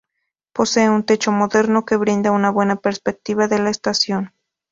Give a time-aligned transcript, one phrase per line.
[0.55, 4.33] Posee un techo moderno que brinda una buena perspectiva de la estación.